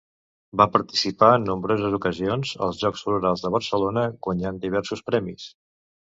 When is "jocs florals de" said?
2.85-3.51